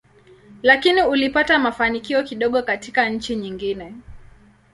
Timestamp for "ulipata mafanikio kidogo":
1.03-2.61